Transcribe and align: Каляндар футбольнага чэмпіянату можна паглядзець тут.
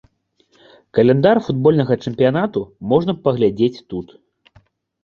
Каляндар 0.99 1.41
футбольнага 1.49 1.99
чэмпіянату 2.07 2.65
можна 2.95 3.11
паглядзець 3.29 3.75
тут. 3.89 4.07